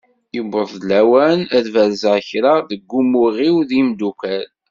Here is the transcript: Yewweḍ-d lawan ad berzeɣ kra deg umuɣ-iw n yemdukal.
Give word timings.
Yewweḍ-d 0.35 0.83
lawan 0.89 1.39
ad 1.57 1.65
berzeɣ 1.73 2.17
kra 2.29 2.53
deg 2.69 2.83
umuɣ-iw 2.99 3.57
n 3.63 3.69
yemdukal. 3.77 4.47